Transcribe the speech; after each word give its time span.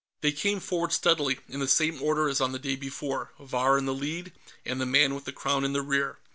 They 0.21 0.31
came 0.31 0.59
forward 0.59 0.93
steadily, 0.93 1.41
in 1.47 1.59
the 1.59 1.67
same 1.67 2.01
order 2.01 2.27
as 2.27 2.41
on 2.41 2.53
the 2.53 2.57
day 2.57 2.75
before, 2.75 3.33
Vahr 3.39 3.77
in 3.77 3.85
the 3.85 3.93
lead 3.93 4.31
and 4.65 4.81
the 4.81 4.87
man 4.87 5.13
with 5.13 5.25
the 5.25 5.31
Crown 5.31 5.63
in 5.63 5.73
the 5.73 5.83
rear. 5.83 6.17